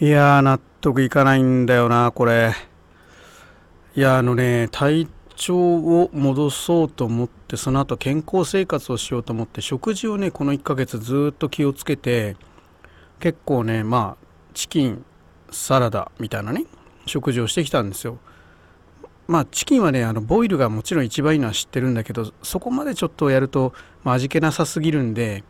[0.00, 2.54] いやー納得いかないんだよなこれ。
[3.94, 12.36] いやあのね体調を戻そうと思ってその後健康生活をしようと思って食事をねこの1ヶ月ずっと気をつけて
[13.20, 15.04] 結構ねまあチキン
[15.50, 16.64] サラダみたいなね
[17.06, 18.18] 食事をしてきたんですよ。
[19.28, 23.72] まあチキンはねあのボイルがもちろん一番いいのは知ってるんだけどそこまでちょっとやると、
[24.02, 25.44] まあ、味気なさすぎるんで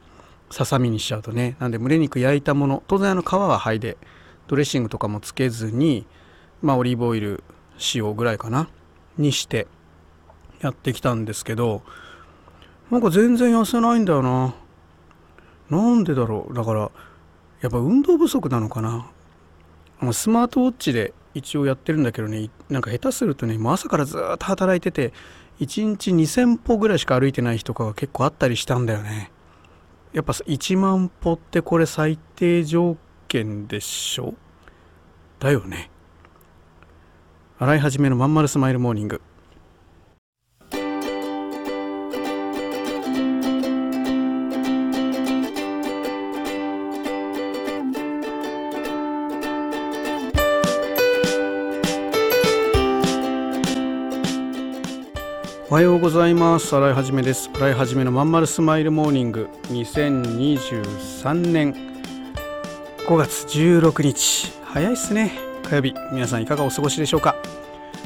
[0.50, 1.56] ささみにしちゃうとね。
[1.60, 2.82] なんで胸肉焼いたもの。
[2.88, 3.96] 当然あの皮は剥いで
[4.52, 6.04] ドレッシングとかもつけずに
[6.60, 7.42] まあオリーブオイル
[7.94, 8.68] 塩ぐらいかな
[9.16, 9.66] にして
[10.60, 11.80] やってきたんですけど
[12.90, 14.54] なんか全然痩せないんだよな。
[15.70, 16.54] なんでだろう。
[16.54, 16.90] だから
[17.62, 19.10] やっぱ運動不足なのかな。
[20.12, 25.14] スマートウォッチで一応やってるんだけどねなんか下手するとね朝からずっと働いてて
[25.60, 29.32] 1日2,000歩ぐらいしか歩いてない日とかが結構あったりしたんだよね。
[30.12, 32.98] やっぱ1万歩ってこれ最低条
[33.32, 34.34] 件でしょ？
[35.40, 35.88] だよね。
[37.58, 39.22] 洗い始めのまんまるスマイルモーニング。
[55.70, 56.76] おはようございます。
[56.76, 57.48] 洗いはじめです。
[57.54, 59.48] 洗いはじめのまんまるスマイルモーニング。
[59.70, 61.91] 2023年。
[63.06, 64.52] 5月16日。
[64.64, 65.32] 早いっすね。
[65.68, 67.34] 火曜日皆さんいかがお過ごしでしょうか？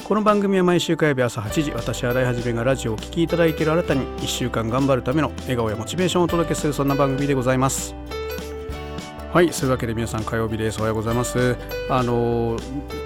[0.04, 7.94] この番組は毎週火曜日朝8時私洗いはじめがラジオをお聴きいただいている新たに1週間頑張るための笑顔やモチベーションをお届けするそんな番組でございます。
[9.34, 10.78] はいそういうわけで皆さん火曜日です。
[10.78, 11.56] おはようございます。
[11.90, 12.56] あの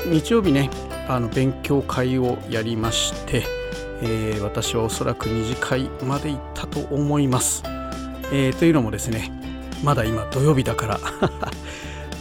[0.06, 0.70] 日曜日ね
[1.08, 3.42] あの勉強会をやりまして
[4.02, 7.62] えー、私はおそらく2次会まで行ったと思います。
[8.32, 9.30] えー、というのもですね
[9.82, 11.00] まだ今土曜日だから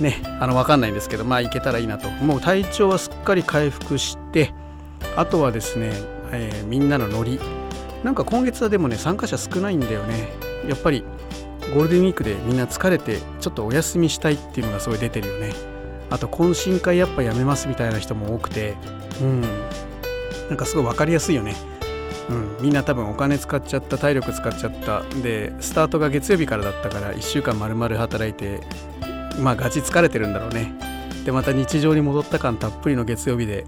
[0.01, 2.09] ねあの分かんないんですけどまあ行けたらいいなと。
[2.09, 4.53] もう体調はすっかり回復して
[5.15, 5.91] あとはですね、
[6.31, 7.39] えー、みんなのノリ。
[8.03, 10.29] なんか今月はでもね参加者少ないんだよね。
[10.67, 11.03] やっぱり
[11.73, 15.53] ゴールデンウィークでみんな疲れてちょっとお休みしたいっていうのがすごい出てるよね。
[16.09, 18.75] あと懇親会やっぱやめますみたいな人も多くて
[19.21, 19.41] うん。
[20.49, 21.55] なんかすごい分かりやすいよね。
[22.29, 25.01] うん、みんな多分お金使っちゃった体力使っちゃった。
[25.21, 28.61] でスタートが月曜日からだったから1週間丸々働いて
[29.41, 30.73] まあガチ疲れてるんだろうね。
[31.25, 33.65] でまた日常に戻った感たっぷりの月曜日で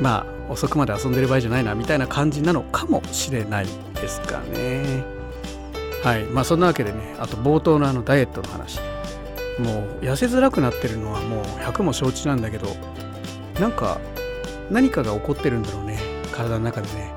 [0.00, 5.04] まあ遅くまで遊んでる場合じゃないなみたいな感じなのかもしれないですかね。
[6.02, 6.24] はい。
[6.24, 8.80] まあそんなわけでねあと冒頭のあのダイエットの話。
[9.58, 12.74] もう痩せづらくなってるのはもう100も承知なんだけど
[13.60, 14.00] なんか
[14.70, 15.98] 何かが起こってるんだろうね。
[16.32, 17.12] 体の中でね、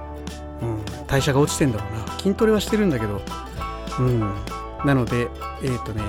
[0.61, 2.19] うん、代謝が落ちてんだろうな。
[2.19, 3.21] 筋トレはしてるんだけど。
[3.99, 4.33] うん。
[4.83, 5.29] なので
[5.63, 6.03] えっ、ー、とね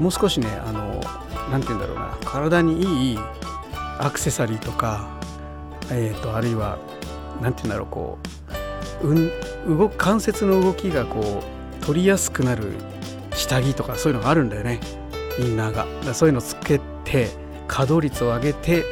[0.00, 1.00] もう少しねあの
[1.50, 3.18] 何て言うんだろうな体にいい
[3.98, 5.20] アクセサリーとか
[5.90, 6.78] えっ、ー、とあるいは
[7.42, 8.18] 何て言うんだろうこ
[9.02, 12.72] う、うん、動く関節の動きがこう取りやすくなる
[13.34, 14.80] 下着とかそういうのがあるんだよね。
[15.38, 15.86] インナーが。
[16.04, 17.28] だそういうのつけて
[17.68, 18.84] 稼働率を上げて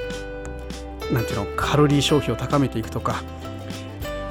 [1.12, 3.22] なんていうのカロリー消費を高めていくとか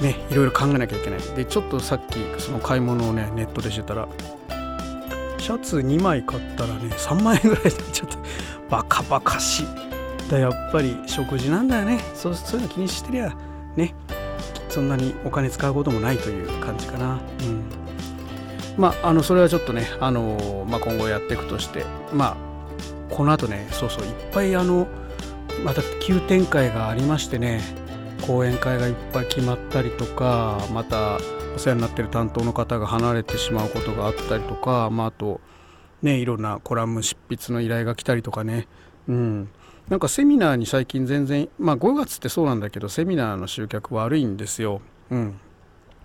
[0.01, 1.19] ねいろいろ考えなきゃいけない。
[1.35, 4.07] でちょっとさっきその買い物をねネットでしてたら
[5.37, 8.17] シャツ2枚買ったらね3万円ぐらいでちょっと
[8.69, 9.67] バカバカしい。
[10.29, 11.99] だやっぱり食事なんだよね。
[12.13, 13.33] そうそういうの気にしてりゃ
[13.75, 13.95] ね
[14.69, 17.19] そんなにお金使うこともないという感じかな。
[17.41, 17.63] うん。
[18.77, 22.37] まああのそれはちょっとねあの、まあ、今後やっていくとしてま
[23.09, 24.87] あこの後ねそうそういっぱいあの
[25.63, 27.61] また急展開がありましてね
[28.25, 31.17] 講演会がいっぱい決まったりとかまた
[31.57, 35.41] お世話になってる担当の方が離れてしまうことがあったりとか、まあ、あと
[36.03, 38.67] ねいろんなコラム執筆の依頼が来たりとかね。
[39.07, 39.49] うん。
[39.89, 44.81] なんかセミナーに最近全然まあ5月ってそうなんだけどセミナーの集客悪いんですよ。
[45.09, 45.39] うん、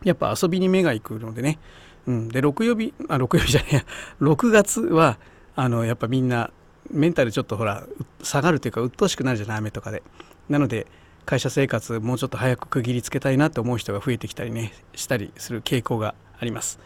[0.04, 1.58] やっぱ遊びに目が行くのでね。
[2.06, 3.84] うん、で6曜日あ6曜日じゃねえや。
[4.22, 5.18] 6月は
[5.54, 6.50] あのやっぱみんな
[6.90, 7.86] メンタルちょっとほら
[8.22, 10.02] 下がるというか鬱陶しくなるじゃない雨とかで。
[10.48, 10.86] なので
[11.24, 16.78] 会社生活もうちょっと早く区切りつけたいなって思う人が増えてきたりねしたりする傾向があります。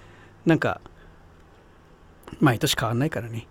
[0.45, 0.81] なんか
[2.41, 3.47] 毎年変わんないからね。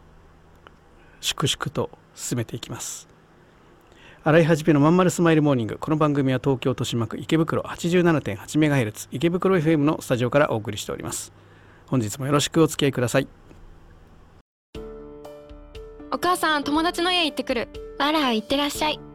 [1.22, 3.08] 粛々と進めていきます。
[4.24, 5.78] 洗い始めのまんまるスマイルモーニング。
[5.78, 11.32] この番組は東京豊島区池袋 87.8MHz 池袋 FM のスタジオからお送りしております。
[11.88, 13.28] 本日もよろしくお付き合いください。
[16.12, 17.68] お母さん友達の家行ってくる。
[18.00, 19.15] あら行ってらっしゃい。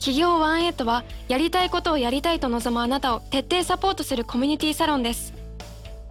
[0.00, 5.34] 企業ワンエイトはやりたいことをやりたいと望むあなたを徹底サポートするコミュニティサロンです。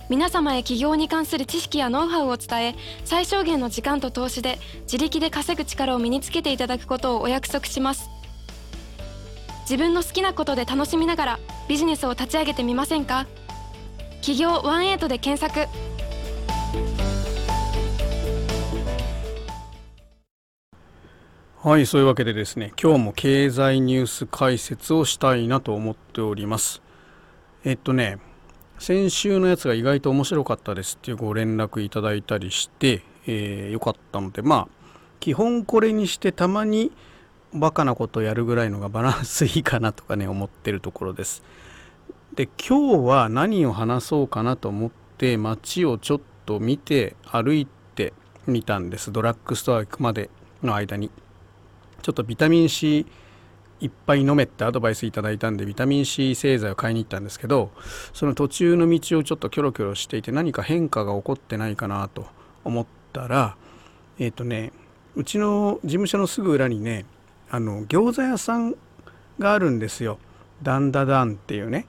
[0.10, 8.12] 皆様へ起業に関する知識やノウハウを伝え最小限の時間と投資で自力で稼ぐ力を身につけていただくことをお約束します。
[9.62, 13.26] 自分の好きなことで楽しみながらビジネスを立ち上げてみませんか？
[14.22, 15.68] 企業ワンエイトで検索。
[21.62, 26.82] はいそういうわけでですね今日も経済ニュース解説をしたいなと思っております。
[27.66, 28.18] えっとね
[28.78, 34.68] 先週のやつが意外と面白かったですっていうご連絡いただいたりして、えー、よかったのでまあ
[35.20, 36.94] 基本これにしてたまに
[37.54, 41.44] バカなことやるぐらいのがバランスいいかなとかね思ってるところです。
[42.36, 48.14] で今日は何を話そうかなと思って街をちょっと見て歩いて
[48.48, 49.12] みたんです。
[49.12, 50.30] ドラッグストア行くまで
[50.64, 51.12] の間に。
[52.02, 53.06] ちょっとビタミン C
[53.82, 57.72] いっぱい飲めってアドバイスいただいたんでビタミン C 製剤を買いに行ったんですけど
[58.14, 62.26] その途中の道をちょっとキョロキョロしていて何か変化が起こってないかなと
[62.64, 63.56] 思ったら
[64.20, 64.74] えっ、ー、とね
[65.16, 67.06] うちの事務所のすぐ裏にね
[67.50, 68.76] あの餃子屋さん
[69.40, 70.20] があるんですよ。
[70.62, 71.88] ダンダダンっていうね。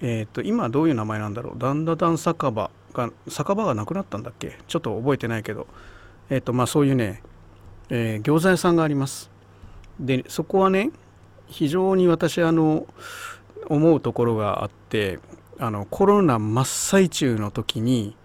[0.00, 1.58] えっ、ー、と今どういう名前なんだろう。
[1.58, 4.58] ダンダダン酒場が酒場がなくなったんだっけ？
[4.66, 5.66] ちょっと覚えてないけど。
[6.30, 7.22] えっ、ー、とまあそういうね
[7.90, 9.30] えー、餃子屋さんがあります。
[10.00, 10.90] でそこはね
[11.46, 12.86] 非常に私あの
[13.68, 15.18] 思うところがあって
[15.58, 18.16] あのコロナ真っ最中の時に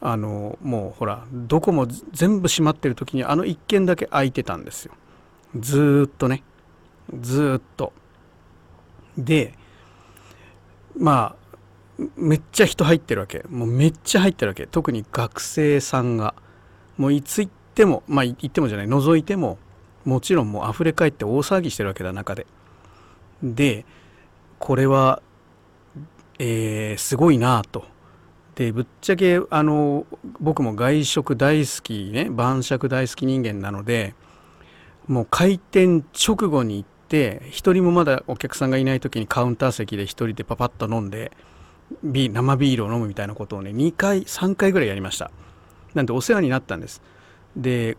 [0.00, 4.92] あのもうほらどこも全部閉まってる時にあの一軒だけ空いてたんですよ。
[5.58, 6.42] ずっとね。
[7.20, 7.92] ずっと。
[9.16, 9.54] で
[10.96, 11.36] ま
[11.98, 13.44] あめっちゃ人入ってるわけ。
[13.48, 14.66] もうめっちゃ入ってるわけ。
[14.66, 16.34] 特に学生さんが。
[16.98, 19.58] もういつ行ってもまあ言ってもじゃない覗いても
[20.04, 22.46] もちろんもう溢れ返って大騒ぎしてるわけだ中で。
[23.42, 23.86] で
[24.58, 25.22] これは、
[26.38, 27.86] えー、すごいなと。
[28.54, 30.06] でぶっちゃけあの
[30.38, 34.14] 僕も外食大好きね晩酌大好き人間なので
[35.08, 41.32] もう開店直後に行って一人もまだお客さんがいない時にカウンター席で一人でパパッと飲んで
[42.04, 45.30] ビ生ビールを飲むみたいなことをね2回3回ぐらいやりました
[45.94, 47.02] なんでお世話になったんです
[47.56, 47.96] で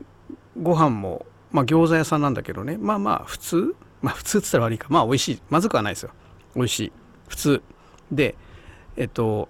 [0.62, 2.78] ご飯もまあ餃子屋さんなんだけどね。
[2.78, 3.76] まあまあ普通？
[4.02, 4.88] まあ普通っつったら悪いか。
[4.90, 5.42] まあ美味しい。
[5.50, 6.12] まずくはないですよ。
[6.56, 6.92] 美味しい。
[7.28, 7.62] 普通。
[8.12, 8.36] で
[8.98, 9.50] えっと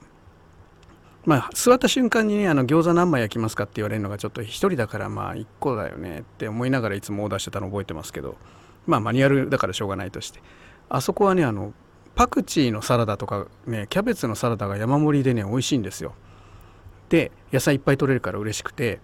[1.25, 8.35] まあ座った瞬間にねあの餃子何枚焼きますかって言われるのがちょっと1人だからまあ1個だよねって思いながらいつもオーダーしてたの覚えてますけど。
[8.85, 10.41] まあマニュアルだからしょうがないとして。
[10.89, 11.73] あそこはねあの
[12.15, 16.13] パクチーのサラダとかねキャベツのサラダが山盛りでね美味しいんですよ。
[17.07, 18.99] で野菜いっぱい取れるから嬉しくて。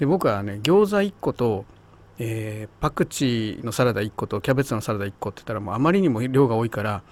[0.00, 1.66] で僕はね餃子1個と、
[2.18, 7.02] えー、パクチーのサラダ1個とキャベツのサラダ1個って言ったらもうあまりにも量が多いから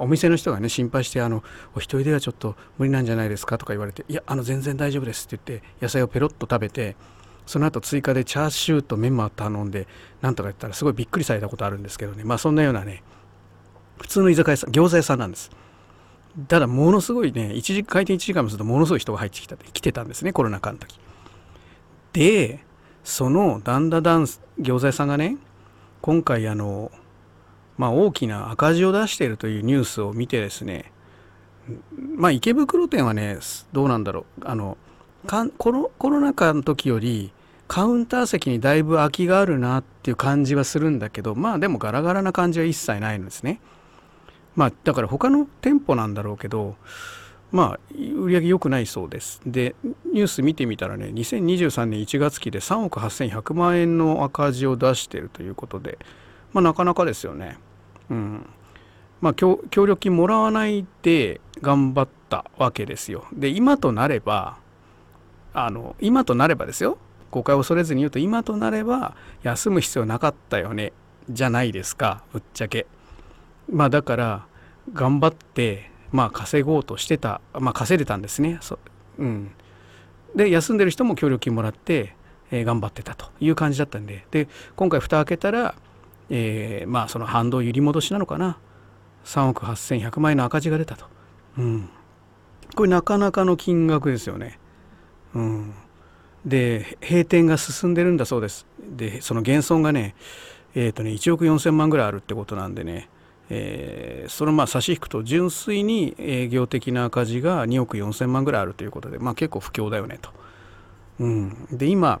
[0.00, 1.44] お店の人がね心配してあの
[1.76, 6.96] 「お一人ではちょっと無理なんじゃないですか?」とか言われて「いやあの全然大丈夫です」って言って野菜をペロッと食べて
[7.46, 9.86] その後追加でチャーシューとメンマを頼んで
[10.20, 12.24] なんとか言ったらすごいびっくりされたことあるんですけどね。
[12.24, 13.04] まあそんなようなね
[13.98, 15.52] 普通の居酒屋さん餃子屋さんなんです。
[16.48, 20.98] ただものすごいね1時開店1時間もするとものすごい人が入ってきた来てたんですねコロナ禍の時。
[22.16, 22.60] で
[23.04, 24.22] そのダンダダン
[24.58, 25.36] 餃子屋さんがね
[26.00, 26.90] 今回あの
[27.76, 30.92] まあ大きな赤字を出しているというニュースを見てですね
[32.14, 33.36] まあ池袋店はね
[33.74, 34.46] どうなんだろう。
[34.46, 34.78] あの
[35.58, 37.32] コロコロナ禍の時より
[37.68, 43.60] カウンター席にだいぶ空きがあるなっていう感じはするんだけどまあでもガラガラな感じは一切ないんですね。
[44.54, 46.76] まあだから他の店舗なんだろうけど
[47.52, 49.40] まあ売り上げ良くないそうです。
[49.46, 49.74] で
[50.12, 55.98] ニュース見てみたらね2023年1月期で3億8100万円の赤字を出しているということで
[56.52, 57.58] まあなかなかですよね。
[58.10, 58.46] うん。
[59.20, 63.26] まあ協力金もらわないで頑張ったわけですよ。
[63.32, 64.58] で今となれば
[65.54, 66.98] あの今となればですよ。
[67.30, 70.92] 誤解を恐れずに言うと今となれば休む必要なかったよね
[71.28, 72.86] じゃないですかぶっちゃけ。
[73.70, 74.46] まあだから
[74.92, 78.58] 頑張ってまあ、稼ごうとしてた、まあ、稼いでたんですね。
[78.60, 78.78] そ
[79.18, 79.50] うん、
[80.34, 82.14] で休んでる人も協力金もらって、
[82.50, 84.26] えー、頑張ってたという感じだったんで。
[84.30, 85.74] で今回蓋開けたら、
[86.30, 88.58] えー、まあその反動揺り戻しなのかな。
[89.24, 91.06] 3億8100万円の赤字が出たと、
[91.58, 91.90] うん、
[92.76, 94.60] これなかなかの金額ですよね。
[95.34, 95.74] うん、
[96.44, 98.66] で閉店が進んでるんだそうです。
[98.80, 100.14] でその減損がね
[100.74, 103.08] えっ、ー、とね1億4,000万ぐらいあるってことなんでね。
[103.48, 110.30] えー、そのまあ差し引くと純粋に営業的な赤字が2億4,000万ぐらいあるということで、まあ、結構不況だよねと。
[111.20, 112.20] うん、で今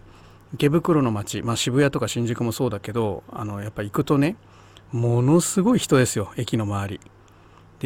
[0.54, 4.36] 池袋の街、まあ、渋谷とか新宿もそうだけどあのやっぱ行くとね
[4.92, 7.00] ものすごい人ですよ駅の周り。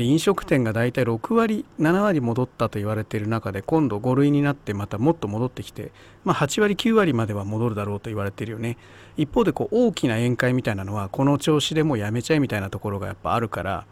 [0.01, 5.93] で飲食店が大体6割7割戻ったと言われている中で今度5類になってまたもっと戻ってきて、
[6.25, 8.79] まあ、8割9割までは戻るだろうと言われているよね。
[9.19, 13.85] 一方でこう大きな宴会みたいなのはこの調子でもうやめちゃえみたいなところがやっぱあるから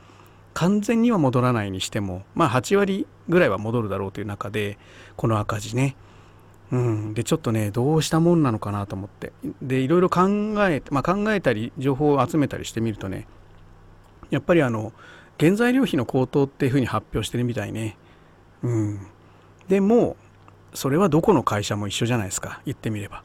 [0.55, 4.79] 完全には戻らないにしてもまあ8割ぐらいは戻るだろうという中で
[5.17, 5.95] この赤字ね。
[6.73, 9.35] うん、でちょっとねどうしたもんなのかなと思って。
[9.61, 10.23] でいろいろ考
[10.71, 13.27] え,、まあ、考えたり情報を集めたりしてみるとね
[14.31, 14.95] やっぱりあの
[15.39, 17.97] 原材料費の高騰っていうふうに発表してるみたいね。
[18.63, 19.07] うん、
[19.69, 20.17] でも
[20.75, 22.61] それはどこの会社も一緒じゃないですか。
[22.65, 23.23] 言ってみれば。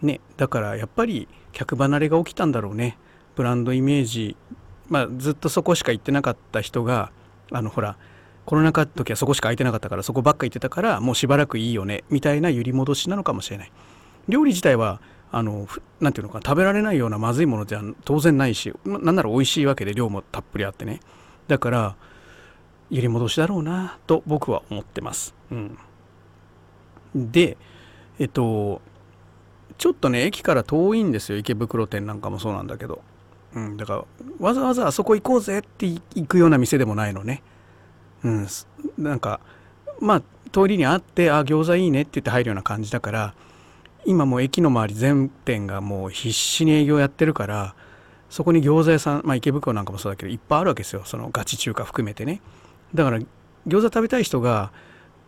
[0.00, 2.98] ね、だからやっぱり客離れが起きたんだろうね。
[3.36, 4.36] ブランドイメージ、
[4.88, 7.12] まあ、ずっとそこしか行ってなかった人が
[7.50, 7.96] あのほら
[8.44, 12.04] コロナ禍の時はそこしか空いてなかったからそこばっか行ってたからもうしばらくいいよね。
[12.10, 13.72] みたいな揺り戻しなのかもしれない。
[14.28, 15.68] 料理自体はあの
[16.00, 21.00] なんていうのか食べられないようなまずいものじゃ当然ないしなんなら美味しいわけで量もたっぷりあってね。
[21.48, 21.96] だから
[22.90, 25.34] 揺り戻しだろうなと僕は思ってます。
[25.50, 25.78] うん、
[27.14, 27.56] で
[28.18, 28.80] えっと
[29.78, 31.38] ちょっとね駅から遠いんですよ。
[31.38, 33.02] 池袋店なんかもそうなんだけど、
[33.54, 34.04] うん、だから
[34.38, 37.42] わざわざあそこ行こうぜって行くような店でもないのね。
[38.24, 38.46] うん、
[38.98, 39.40] なんか
[40.00, 40.22] まあ
[40.52, 43.34] 通りにあってあ餃子いいねって言って入るような感じだから
[44.04, 47.74] 今もう駅の周り全店がもう必死に営業やってるから
[48.32, 51.02] そこに餃子屋さん、まあ、池袋なんかもそうだけどいっぱいあるわけですよ。
[51.04, 52.40] そのガチ中華含めてね。
[52.94, 53.26] だから餃
[53.66, 54.72] 子食べたい人が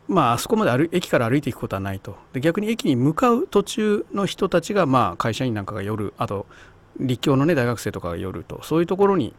[0.09, 2.17] まああそこまで歩駅から歩いていくことはないと。
[2.33, 6.47] で逆に駅に向かう途中の人たちがまあ会社員なんかが夜あと
[6.99, 8.63] 立教のね大学生とかが夜と。
[8.63, 9.35] そういうところに、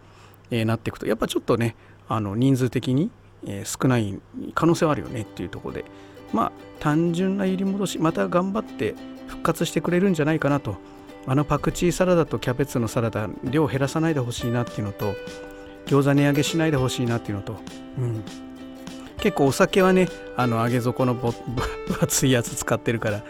[0.51, 1.07] えー、なっていくと。
[1.07, 1.75] やっぱちょっとね
[2.07, 3.09] あの人数的に、
[3.47, 4.19] えー、少ない
[4.53, 5.21] 可能性はあるよね。
[5.21, 5.85] っていうところで。
[6.33, 8.93] まあ単純な揺り戻しまた頑張って
[9.25, 10.75] 復活してくれるんじゃないかなと。
[11.27, 15.15] あのパクチーサラダとキャベツのサラダ量減らさないでほしいなっていうのと
[15.85, 17.57] 餃子値上げしないでほしいなっていうのと、
[17.97, 18.23] うん、
[19.17, 21.33] 結構お酒はねあの揚げ底の分
[22.01, 23.23] 厚いやつ使ってるから、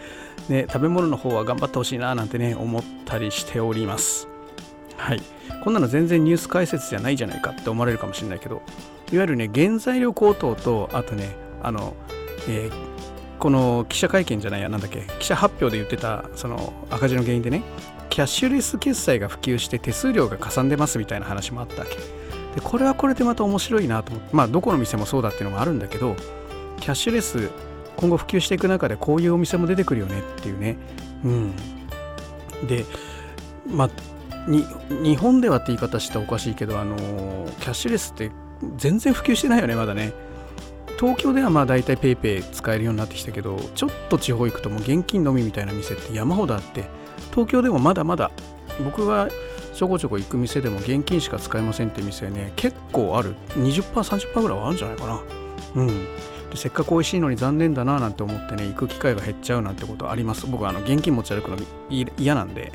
[0.48, 4.28] ね、食べ物の方は頑張ってほしいななんてね思ったりしております
[4.96, 5.22] はい
[5.64, 8.62] こんなの全然ニュース解説じゃないじゃないかって思われるかもしれないけど
[9.12, 11.94] いわゆるね原材料高騰とあとねあの、
[12.48, 12.95] えー
[13.38, 17.62] この記者会見じゃないやなんだっけ記者発表で言ってたその赤字の原因でね
[18.08, 21.96] キャッシュレス決済が普及して手数料がかさんでますみたいな話もあったわけ。
[22.54, 26.16] でこれはこれでまた面白いなと思ってまあどこの店もそうだっていうのもあるんだけど
[26.80, 27.50] キャッシュレス
[27.96, 30.76] 今後普及していく中でこういうお店も出てくるよねっていうね。
[31.24, 31.56] うん。
[32.66, 32.86] で
[33.68, 33.90] まあ
[34.48, 36.96] 日本ではって言い方したらおかしいけどあの
[37.60, 38.30] キャッシュレスって
[38.76, 40.12] 全然普及してないよねまだね。
[40.98, 46.84] 東京ではまあ大体 PayPay 使えるようになってきたけどちょっと地方行くともう現金のみみたいな店って山ほどあって
[47.30, 48.30] 東京でもまだまだ
[48.82, 49.28] 僕が
[49.74, 53.36] ちょこちょこ行く店でも現金しか使えませんって店ね結構ある。
[53.58, 55.22] 20%30% ぐらいはあるんじゃないかな。
[55.74, 55.88] うん。
[56.48, 60.46] でせっかく美味しいのに残念だななんて思ってね行く機会が減っちゃうなんてことあります。
[60.46, 61.58] 僕はあの現金持ち歩くの
[62.16, 62.72] 嫌なんで、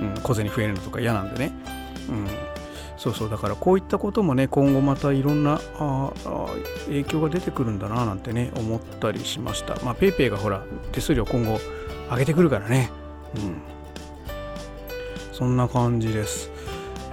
[0.00, 1.52] うん、小銭増えるのとか嫌なんでね。
[2.08, 2.28] うん。
[3.04, 6.10] そうそうだからこういったこともね今後またいろんなあ
[6.86, 9.76] 影響が出てくるんだななんてね思ったりしました。
[9.84, 11.60] まあ PayPay がほら手数料今後
[12.10, 12.90] 上げてくるからね。
[13.36, 13.56] うん。
[15.32, 16.50] そんな感じです。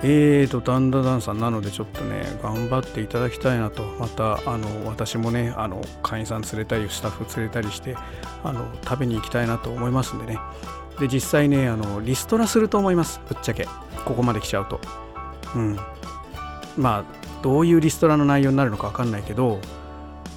[0.02, 1.40] えーと、ダンダダンさん。
[1.40, 7.96] なのでちょっとね、頑張っていただきたいなと、また、あの、私もね、あの、会員さん連れたり、スタッフ連れたりして、
[8.44, 10.40] あの、食べに行きたいなと思いますんでね。
[11.00, 13.68] で、実際ね、あの、リストラすると思います、ぶっちゃけ。
[14.06, 14.80] ここまで来ちゃうと。
[15.56, 15.80] うん、
[16.78, 17.04] まあ
[17.42, 19.60] どういうリストラの内容になるのか分かんないけど、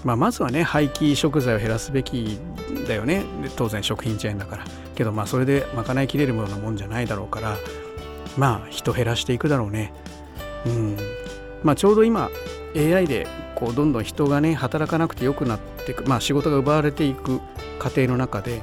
[0.04, 2.38] まあ、まずはね廃棄食材を減らすべき
[2.88, 3.24] だよね。
[3.56, 4.64] 当然食品チェーンだから。
[4.94, 7.56] けどまあそれで賄いきれるようなもんじゃないだろうから
[8.36, 9.92] まあ人減らしていくだろうね。
[10.66, 10.96] うん。
[11.62, 12.30] まあちょうど今
[12.76, 17.40] AI でこうどんどん人がね働かなくてよくなっていくまあ仕事が奪われていく
[17.78, 18.62] 過程の中で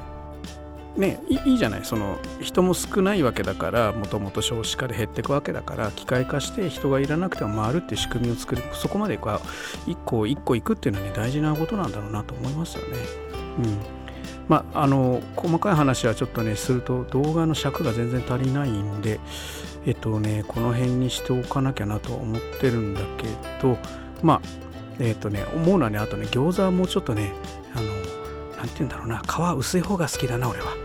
[0.96, 12.98] ねいいじゃないその人も少ないわけだからもともと少子化で減っていくわけだから機械化して人がいらなくても回るっていう仕組みを作るそこまでこう一個一個いくっていうのはね大事なことなんだろうなと思いますよね。
[13.58, 14.02] うん
[14.48, 19.20] まあ、あの細かい話はちょっとねすると動画の尺が全然足りないんで
[19.86, 23.28] えっとねこの辺にしておかなきゃなと思ってるんだけ
[23.62, 23.78] ど
[24.20, 24.40] まあ
[24.98, 27.32] えっとね思うのはねあとね餃子はもうちょっとね
[27.74, 27.86] あの
[28.56, 30.81] 何て言うんだろうな皮薄い方が好きだな俺は。